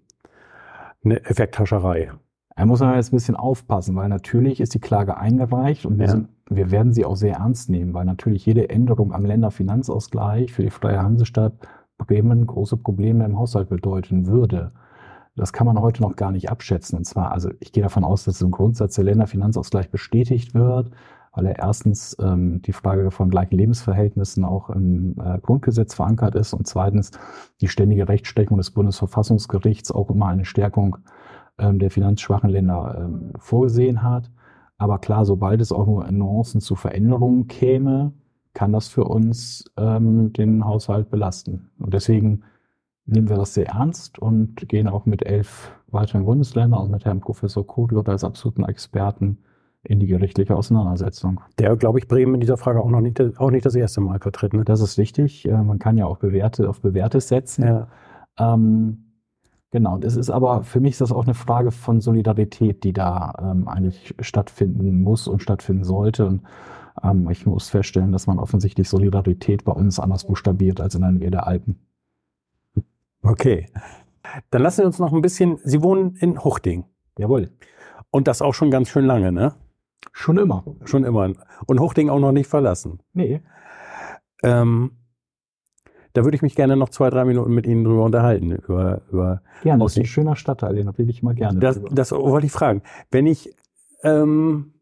[1.05, 2.13] eine Effekthascherei.
[2.55, 6.07] Da muss man jetzt ein bisschen aufpassen, weil natürlich ist die Klage eingereicht und wir,
[6.07, 6.13] ja.
[6.13, 10.63] sind, wir werden sie auch sehr ernst nehmen, weil natürlich jede Änderung am Länderfinanzausgleich für
[10.63, 11.55] die Freie Hansestadt
[11.97, 14.73] Bremen große Probleme im Haushalt bedeuten würde.
[15.37, 16.99] Das kann man heute noch gar nicht abschätzen.
[16.99, 20.91] Und zwar, also ich gehe davon aus, dass im Grundsatz der Länderfinanzausgleich bestätigt wird,
[21.33, 26.53] weil er erstens ähm, die Frage von gleichen Lebensverhältnissen auch im äh, Grundgesetz verankert ist
[26.53, 27.13] und zweitens
[27.61, 30.97] die ständige Rechtsprechung des Bundesverfassungsgerichts auch immer eine Stärkung
[31.59, 34.31] ähm, der finanzschwachen Länder ähm, vorgesehen hat.
[34.81, 38.13] Aber klar, sobald es auch nur Nuancen zu Veränderungen käme,
[38.55, 41.69] kann das für uns ähm, den Haushalt belasten.
[41.79, 42.45] Und deswegen
[43.05, 47.21] nehmen wir das sehr ernst und gehen auch mit elf weiteren Bundesländern und mit Herrn
[47.21, 49.37] Professor Kodlot als absoluten Experten
[49.83, 51.43] in die gerichtliche Auseinandersetzung.
[51.59, 54.19] Der, glaube ich, Bremen in dieser Frage auch noch nicht, auch nicht das erste Mal
[54.19, 54.55] vertritt.
[54.55, 54.65] Ne?
[54.65, 55.47] Das ist wichtig.
[55.47, 57.65] Äh, man kann ja auch bewährte, auf Bewährtes setzen.
[57.67, 57.89] Ja.
[58.39, 59.10] Ähm,
[59.73, 63.33] Genau, das ist aber, für mich ist das auch eine Frage von Solidarität, die da
[63.41, 66.27] ähm, eigentlich stattfinden muss und stattfinden sollte.
[66.27, 66.43] Und
[67.03, 71.13] ähm, ich muss feststellen, dass man offensichtlich Solidarität bei uns anders buchstabiert als in der
[71.13, 71.79] Nähe der Alpen.
[73.23, 73.67] Okay.
[74.51, 76.85] Dann lassen Sie uns noch ein bisschen, Sie wohnen in Huchting.
[77.17, 77.51] Jawohl.
[78.11, 79.55] Und das auch schon ganz schön lange, ne?
[80.13, 80.65] Schon immer.
[80.85, 81.33] Schon immer.
[81.67, 83.01] Und Huchting auch noch nicht verlassen.
[83.13, 83.41] Nee.
[84.43, 84.93] Ähm,
[86.13, 88.53] da würde ich mich gerne noch zwei, drei Minuten mit Ihnen drüber unterhalten.
[88.53, 91.61] Über, über gerne, das ist ein schöner Stadtteil, den rede ich mal gerne.
[91.61, 92.83] Das, das wollte ich fragen.
[93.11, 93.55] Wenn ich,
[94.03, 94.73] ähm,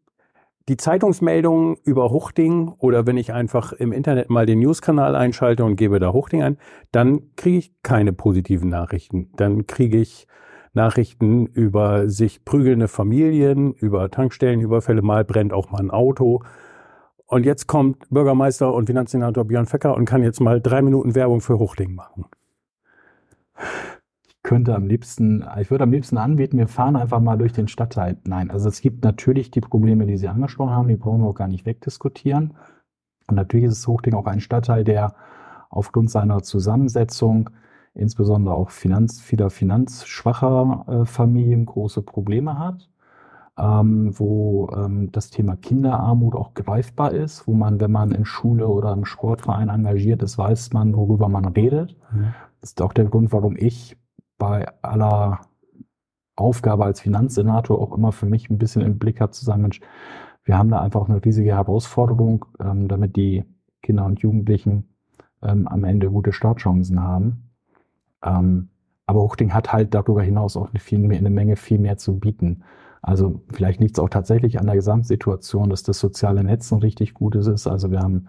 [0.68, 5.76] die Zeitungsmeldungen über Huchting oder wenn ich einfach im Internet mal den Newskanal einschalte und
[5.76, 6.58] gebe da Huchting ein,
[6.92, 9.30] dann kriege ich keine positiven Nachrichten.
[9.36, 10.26] Dann kriege ich
[10.74, 16.42] Nachrichten über sich prügelnde Familien, über Tankstellenüberfälle, mal brennt auch mal ein Auto.
[17.28, 21.40] Und jetzt kommt Bürgermeister und Finanzsenator Björn Fecker und kann jetzt mal drei Minuten Werbung
[21.40, 22.24] für Huchting machen
[24.48, 28.16] könnte am liebsten, ich würde am liebsten anbieten, wir fahren einfach mal durch den Stadtteil.
[28.24, 31.34] Nein, also es gibt natürlich die Probleme, die Sie angesprochen haben, die brauchen wir auch
[31.34, 32.54] gar nicht wegdiskutieren.
[33.26, 35.14] Und natürlich ist Hochding auch ein Stadtteil, der
[35.68, 37.50] aufgrund seiner Zusammensetzung,
[37.92, 42.88] insbesondere auch Finanz, vieler finanzschwacher äh, Familien, große Probleme hat.
[43.58, 48.68] Ähm, wo ähm, das Thema Kinderarmut auch greifbar ist, wo man, wenn man in Schule
[48.68, 51.96] oder im Sportverein engagiert ist, weiß man, worüber man redet.
[52.12, 52.34] Mhm.
[52.60, 53.96] Das ist auch der Grund, warum ich
[54.38, 55.40] bei aller
[56.36, 59.80] Aufgabe als Finanzsenator auch immer für mich ein bisschen im Blick habe, zu sagen, Mensch,
[60.44, 63.44] wir haben da einfach eine riesige Herausforderung, ähm, damit die
[63.82, 64.88] Kinder und Jugendlichen
[65.42, 67.50] ähm, am Ende gute Startchancen haben.
[68.22, 68.68] Ähm,
[69.06, 72.18] aber Huchting hat halt darüber hinaus auch eine, viel mehr, eine Menge viel mehr zu
[72.18, 72.62] bieten.
[73.08, 77.14] Also vielleicht liegt es auch tatsächlich an der Gesamtsituation, dass das soziale Netz ein richtig
[77.14, 77.66] gutes ist.
[77.66, 78.28] Also wir haben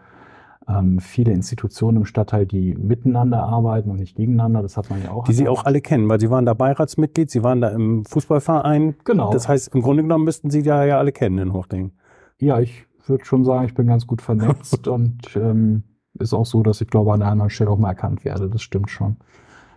[0.70, 4.62] ähm, viele Institutionen im Stadtteil, die miteinander arbeiten und nicht gegeneinander.
[4.62, 5.26] Das hat man ja auch.
[5.26, 8.96] Die Sie auch alle kennen, weil Sie waren da Beiratsmitglied, Sie waren da im Fußballverein.
[9.04, 9.34] Genau.
[9.34, 11.92] Das heißt, im Grunde genommen müssten Sie da ja alle kennen in Hochding.
[12.38, 15.84] Ja, ich würde schon sagen, ich bin ganz gut vernetzt und ähm,
[16.20, 18.50] ist auch so, dass ich glaube, an der anderen Stelle auch mal erkannt werde.
[18.50, 19.18] Das stimmt schon.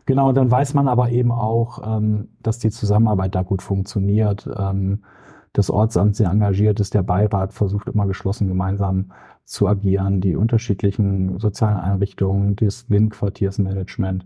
[0.07, 4.49] Genau, und dann weiß man aber eben auch, ähm, dass die Zusammenarbeit da gut funktioniert.
[4.57, 5.03] Ähm,
[5.53, 9.12] das Ortsamt sehr engagiert ist, der Beirat versucht immer geschlossen gemeinsam
[9.45, 14.25] zu agieren, die unterschiedlichen sozialen Einrichtungen, das WIN-Quartiersmanagement,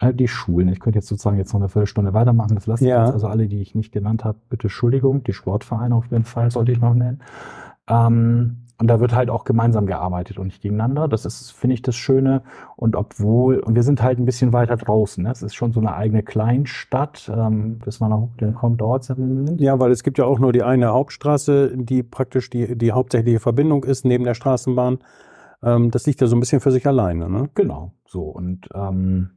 [0.00, 0.68] äh, die Schulen.
[0.68, 2.54] Ich könnte jetzt sozusagen jetzt noch eine Viertelstunde weitermachen.
[2.56, 3.04] Das lasse ich ja.
[3.04, 3.14] jetzt.
[3.14, 5.24] Also alle, die ich nicht genannt habe, bitte Entschuldigung.
[5.24, 7.20] Die Sportvereine auf jeden Fall sollte ich noch nennen.
[7.88, 11.06] Ähm, und da wird halt auch gemeinsam gearbeitet und nicht gegeneinander.
[11.06, 12.42] Das ist, finde ich, das Schöne.
[12.76, 15.22] Und obwohl, und wir sind halt ein bisschen weiter draußen.
[15.22, 15.30] Ne?
[15.30, 19.14] Es ist schon so eine eigene Kleinstadt, ähm, bis man auch dann kommt dort.
[19.58, 23.38] Ja, weil es gibt ja auch nur die eine Hauptstraße, die praktisch die, die hauptsächliche
[23.38, 25.00] Verbindung ist neben der Straßenbahn.
[25.62, 27.28] Ähm, das liegt ja so ein bisschen für sich alleine.
[27.28, 27.50] Ne?
[27.54, 28.22] Genau, so.
[28.22, 29.32] Und ähm,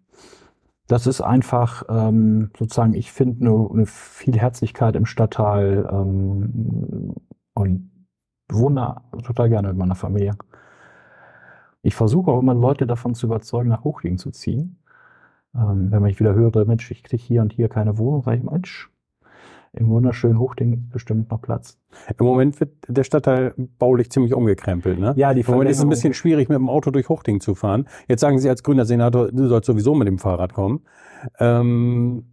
[0.88, 7.15] das ist einfach ähm, sozusagen, ich finde, eine, eine viel Herzlichkeit im Stadtteil ähm,
[7.56, 7.92] und
[8.49, 10.36] wohne total gerne mit meiner Familie.
[11.82, 14.77] Ich versuche auch immer Leute davon zu überzeugen, nach Hochlingen zu ziehen.
[15.56, 18.43] Ähm, wenn ich wieder höre, Mensch, ich kriege hier und hier keine Wohnung, sage ich,
[18.43, 18.89] Mensch,
[19.73, 21.79] im wunderschönen Hochding bestimmt noch Platz.
[22.17, 24.99] Im Moment wird der Stadtteil baulich ziemlich umgekrempelt.
[24.99, 25.13] Ne?
[25.17, 27.56] Ja, die Im Moment ist es ein bisschen schwierig, mit dem Auto durch Hochding zu
[27.56, 27.88] fahren.
[28.08, 30.82] Jetzt sagen Sie als grüner Senator, du sollst sowieso mit dem Fahrrad kommen.
[31.39, 32.25] Ähm,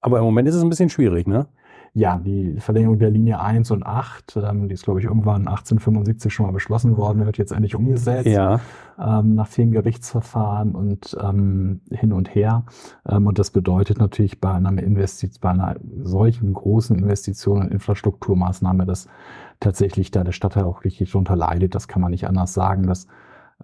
[0.00, 1.48] aber im Moment ist es ein bisschen schwierig, ne?
[1.96, 6.30] Ja, die Verlängerung der Linie 1 und 8, ähm, die ist, glaube ich, irgendwann 1875
[6.30, 8.26] schon mal beschlossen worden, wird jetzt endlich umgesetzt.
[8.26, 8.60] Ja.
[8.98, 12.66] Ähm, nach vielen Gerichtsverfahren und ähm, hin und her.
[13.08, 18.84] Ähm, und das bedeutet natürlich bei einer, Investi bei einer solchen großen Investition und Infrastrukturmaßnahme,
[18.84, 19.08] dass
[19.58, 21.74] tatsächlich da der Stadtteil auch richtig drunter leidet.
[21.74, 22.86] Das kann man nicht anders sagen.
[22.86, 23.06] Dass,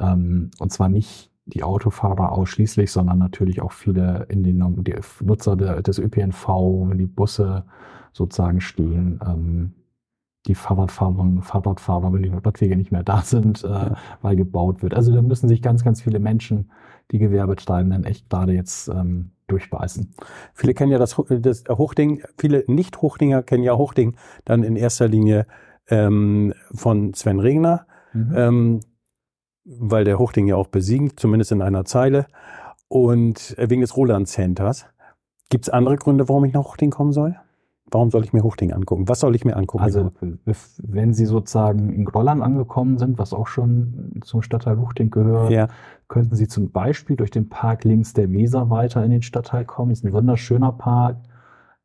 [0.00, 5.54] ähm, und zwar nicht die Autofahrer ausschließlich, sondern natürlich auch viele in den die Nutzer
[5.56, 6.46] des ÖPNV,
[6.94, 7.64] die Busse,
[8.12, 9.20] sozusagen stehen.
[9.26, 9.74] Ähm,
[10.46, 13.90] die Fahrradfahrer, Fahrradfahrer, wenn die Radwege nicht mehr da sind, äh,
[14.22, 14.94] weil gebaut wird.
[14.94, 16.70] Also da müssen sich ganz, ganz viele Menschen,
[17.10, 20.14] die Gewerbetreibenden, echt gerade jetzt ähm, durchbeißen.
[20.54, 25.46] Viele kennen ja das, das Hochding, viele Nicht-Hochdinger kennen ja Hochding dann in erster Linie
[25.88, 28.32] ähm, von Sven Regner, mhm.
[28.34, 28.80] ähm,
[29.64, 32.26] weil der Hochding ja auch besiegt, zumindest in einer Zeile.
[32.88, 34.86] Und wegen des Roland Centers.
[35.48, 37.36] Gibt es andere Gründe, warum ich nach Hochding kommen soll?
[37.90, 39.08] Warum soll ich mir Hochding angucken?
[39.08, 39.84] Was soll ich mir angucken?
[39.84, 40.12] Also,
[40.78, 45.68] wenn Sie sozusagen in Grolland angekommen sind, was auch schon zum Stadtteil Hochding gehört, ja.
[46.08, 49.90] könnten Sie zum Beispiel durch den Park links der Weser weiter in den Stadtteil kommen.
[49.90, 51.18] Ist ein wunderschöner Park.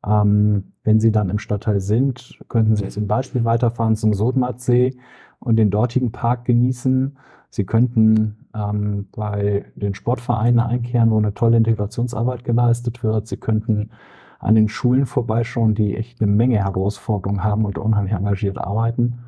[0.06, 4.96] Ähm, wenn Sie dann im Stadtteil sind, könnten Sie zum Beispiel weiterfahren zum Sodmatsee
[5.40, 7.18] und den dortigen Park genießen.
[7.50, 13.26] Sie könnten ähm, bei den Sportvereinen einkehren, wo eine tolle Integrationsarbeit geleistet wird.
[13.26, 13.90] Sie könnten
[14.38, 19.20] an den Schulen vorbeischauen, die echt eine Menge Herausforderungen haben und unheimlich engagiert arbeiten.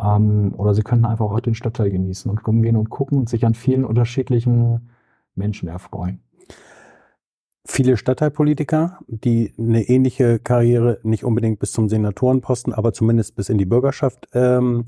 [0.00, 3.44] Ähm, oder sie können einfach auch den Stadtteil genießen und rumgehen und gucken und sich
[3.46, 4.90] an vielen unterschiedlichen
[5.34, 6.20] Menschen erfreuen.
[7.64, 13.58] Viele Stadtteilpolitiker, die eine ähnliche Karriere nicht unbedingt bis zum Senatorenposten, aber zumindest bis in
[13.58, 14.84] die Bürgerschaft ähm,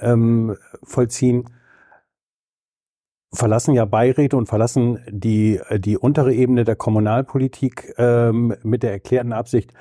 [0.00, 1.44] ähm, vollziehen,
[3.32, 9.32] verlassen ja Beiräte und verlassen die, die untere Ebene der Kommunalpolitik ähm, mit der erklärten
[9.32, 9.72] Absicht,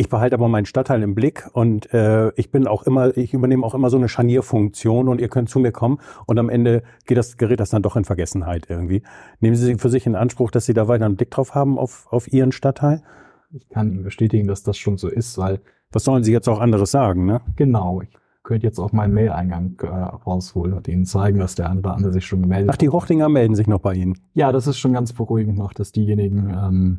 [0.00, 3.66] ich behalte aber meinen Stadtteil im Blick und äh, ich bin auch immer, ich übernehme
[3.66, 7.18] auch immer so eine Scharnierfunktion und ihr könnt zu mir kommen und am Ende geht
[7.18, 9.02] das, gerät das dann doch in Vergessenheit irgendwie.
[9.40, 12.06] Nehmen Sie für sich in Anspruch, dass Sie da weiter einen Blick drauf haben auf,
[12.10, 13.02] auf Ihren Stadtteil?
[13.52, 15.60] Ich kann Ihnen bestätigen, dass das schon so ist, weil.
[15.92, 17.42] Was sollen Sie jetzt auch anderes sagen, ne?
[17.56, 18.00] Genau.
[18.00, 18.10] Ich
[18.50, 22.26] könnte jetzt auch meinen Mail-Eingang äh, rausholen und Ihnen zeigen, dass der andere andere sich
[22.26, 22.74] schon gemeldet hat.
[22.74, 24.18] Ach, die Hochdinger melden sich noch bei Ihnen?
[24.34, 26.98] Ja, das ist schon ganz beruhigend noch, dass diejenigen, ähm,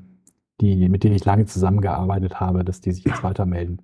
[0.61, 3.79] die, mit denen ich lange zusammengearbeitet habe, dass die sich jetzt weiter melden.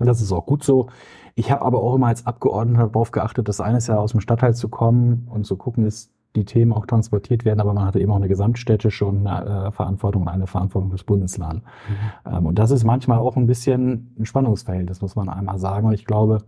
[0.00, 0.88] Und das ist auch gut so.
[1.36, 4.56] Ich habe aber auch immer als Abgeordneter darauf geachtet, das eines Jahr aus dem Stadtteil
[4.56, 8.10] zu kommen und zu gucken, dass die Themen auch transportiert werden, aber man hatte eben
[8.10, 11.62] auch eine gesamtstädtische und eine äh, Verantwortung und eine Verantwortung des Bundeslandes.
[11.62, 12.32] Mhm.
[12.32, 15.86] Ähm, und das ist manchmal auch ein bisschen ein Spannungsverhältnis, muss man einmal sagen.
[15.86, 16.42] Und ich glaube,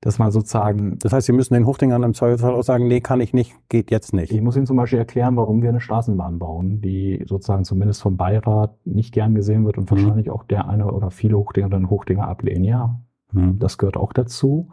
[0.00, 0.98] dass man sozusagen.
[1.00, 3.90] Das heißt, Sie müssen den Hochdingern im Zweifelsfall auch sagen, nee, kann ich nicht, geht
[3.90, 4.32] jetzt nicht.
[4.32, 8.16] Ich muss Ihnen zum Beispiel erklären, warum wir eine Straßenbahn bauen, die sozusagen zumindest vom
[8.16, 9.96] Beirat nicht gern gesehen wird und mhm.
[9.96, 12.64] wahrscheinlich auch der eine oder viele Hochdinger dann Hochdinger ablehnen.
[12.64, 13.00] Ja,
[13.32, 13.58] mhm.
[13.58, 14.68] das gehört auch dazu.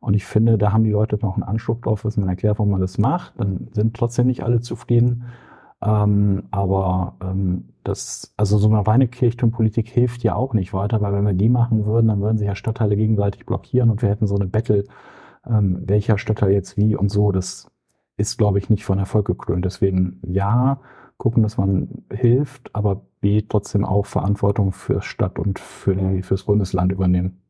[0.00, 2.70] Und ich finde, da haben die Leute noch einen Anspruch drauf, dass man erklärt, warum
[2.70, 3.32] man das macht.
[3.38, 5.24] Dann sind trotzdem nicht alle zufrieden.
[5.82, 11.12] Ähm, aber ähm, das, also so eine reine Kirchturmpolitik hilft ja auch nicht weiter, weil
[11.12, 14.26] wenn wir die machen würden, dann würden sich ja Stadtteile gegenseitig blockieren und wir hätten
[14.26, 14.84] so eine Battle,
[15.46, 17.30] ähm, welcher Stadtteil jetzt wie und so.
[17.32, 17.70] Das
[18.16, 19.64] ist, glaube ich, nicht von Erfolg gekrönt.
[19.64, 20.80] Deswegen ja,
[21.18, 26.92] gucken, dass man hilft, aber B, trotzdem auch Verantwortung für Stadt und für fürs Bundesland
[26.92, 27.42] übernehmen.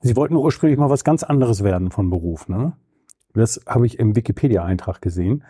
[0.00, 2.74] Sie wollten ursprünglich mal was ganz anderes werden von Beruf, ne?
[3.36, 5.44] Das habe ich im Wikipedia-Eintrag gesehen.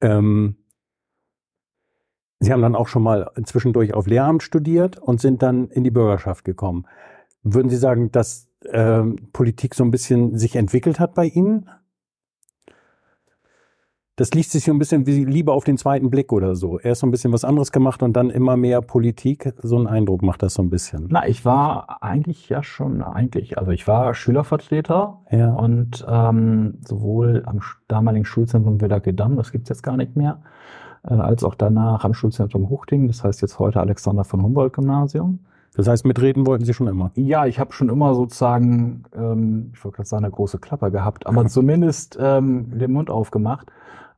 [0.00, 0.56] Ähm,
[2.40, 5.90] Sie haben dann auch schon mal zwischendurch auf Lehramt studiert und sind dann in die
[5.90, 6.86] Bürgerschaft gekommen.
[7.42, 11.70] Würden Sie sagen, dass ähm, Politik so ein bisschen sich entwickelt hat bei Ihnen?
[14.16, 16.78] Das liest sich so ein bisschen wie lieber auf den zweiten Blick oder so.
[16.78, 19.52] Erst so ein bisschen was anderes gemacht und dann immer mehr Politik.
[19.60, 21.08] So ein Eindruck macht das so ein bisschen.
[21.10, 25.52] Na, ich war eigentlich ja schon eigentlich, also ich war Schülervertreter ja.
[25.54, 30.42] und ähm, sowohl am damaligen Schulzentrum Villa-Gedamm, das gibt's jetzt gar nicht mehr,
[31.02, 35.40] äh, als auch danach am Schulzentrum Huchting, das heißt jetzt heute Alexander von Humboldt Gymnasium.
[35.76, 37.10] Das heißt, mitreden wollten Sie schon immer?
[37.16, 41.26] Ja, ich habe schon immer sozusagen, ähm, ich wollte gerade sagen, eine große Klappe gehabt,
[41.26, 43.70] aber zumindest ähm, den Mund aufgemacht.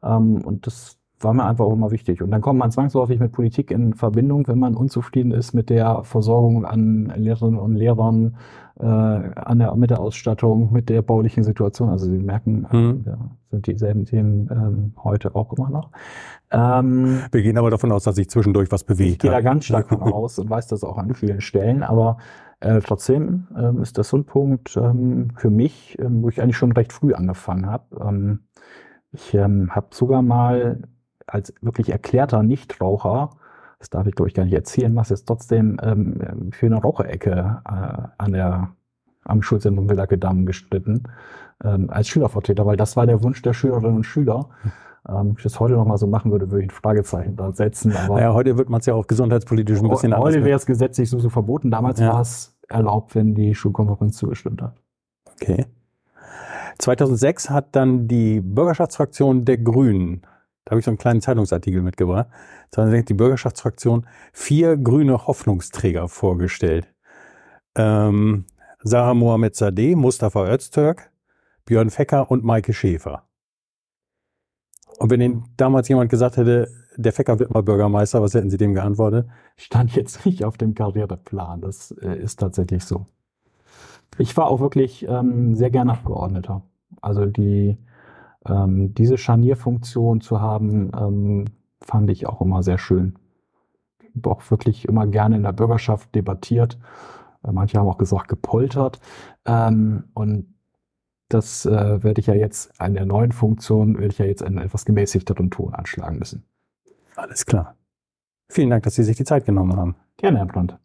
[0.03, 2.23] Ähm, und das war mir einfach auch immer wichtig.
[2.23, 6.05] Und dann kommt man zwangsläufig mit Politik in Verbindung, wenn man unzufrieden ist mit der
[6.05, 8.37] Versorgung an Lehrerinnen und Lehrern,
[8.79, 11.89] äh, an der, mit der Ausstattung, mit der baulichen Situation.
[11.89, 13.05] Also Sie merken, mhm.
[13.07, 13.19] ja,
[13.51, 15.91] sind dieselben Themen ähm, heute auch immer noch.
[16.51, 19.13] Ähm, Wir gehen aber davon aus, dass sich zwischendurch was bewegt.
[19.13, 21.83] Ich gehe da ganz stark von aus und weiß das auch an vielen Stellen.
[21.83, 22.19] Aber
[22.61, 26.59] äh, trotzdem ähm, ist das so ein Punkt ähm, für mich, ähm, wo ich eigentlich
[26.59, 27.85] schon recht früh angefangen habe.
[28.07, 28.41] Ähm,
[29.13, 30.83] ich ähm, habe sogar mal
[31.27, 33.31] als wirklich erklärter Nichtraucher,
[33.79, 37.63] das darf ich glaube ich gar nicht erzählen, was jetzt trotzdem ähm, für eine Raucherecke
[37.65, 38.71] äh, an der
[39.25, 41.05] am Schulzentrum Willerke Damm gestritten,
[41.65, 44.49] ähm, als Schülervertreter, weil das war der Wunsch der Schülerinnen und Schüler.
[45.09, 47.95] Ähm, wenn ich das heute nochmal so machen würde, würde ich ein Fragezeichen da setzen.
[47.97, 50.35] Aber naja, heute wird man es ja auch gesundheitspolitisch ein bisschen anders.
[50.35, 51.71] Heute wäre es gesetzlich so, so verboten.
[51.71, 52.13] Damals ja.
[52.13, 54.75] war es erlaubt, wenn die Schulkonferenz zugestimmt hat.
[55.41, 55.67] Okay.
[56.79, 60.23] 2006 hat dann die Bürgerschaftsfraktion der Grünen,
[60.67, 62.27] da habe ich so einen kleinen Zeitungsartikel mitgebracht,
[62.73, 66.93] 2006 die Bürgerschaftsfraktion vier grüne Hoffnungsträger vorgestellt.
[67.77, 68.47] Ähm,
[68.81, 71.13] Sarah Mohamed Sadeh, Mustafa Öztürk,
[71.67, 73.23] Björn Fecker und Maike Schäfer.
[74.99, 78.57] Und wenn Ihnen damals jemand gesagt hätte, der Fecker wird mal Bürgermeister, was hätten Sie
[78.57, 79.29] dem geantwortet?
[79.57, 81.61] Stand jetzt nicht auf dem Karriereplan.
[81.61, 83.07] Das äh, ist tatsächlich so.
[84.19, 86.63] Ich war auch wirklich ähm, sehr gerne Abgeordneter.
[87.03, 87.79] Also die,
[88.49, 91.45] ähm, diese Scharnierfunktion zu haben, ähm,
[91.81, 93.19] fand ich auch immer sehr schön.
[94.01, 96.79] Ich habe auch wirklich immer gerne in der Bürgerschaft debattiert.
[97.45, 99.01] Äh, manche haben auch gesagt, gepoltert.
[99.45, 100.55] Ähm, und
[101.29, 104.59] das äh, werde ich ja jetzt an der neuen Funktion, werde ich ja jetzt einen
[104.59, 106.45] etwas gemäßigteren Ton anschlagen müssen.
[107.17, 107.77] Alles klar.
[108.49, 109.97] Vielen Dank, dass Sie sich die Zeit genommen haben.
[110.17, 110.79] Gerne, Herr Brandt.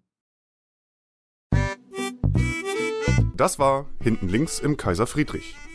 [3.37, 5.55] Das war Hinten links im Kaiser Friedrich,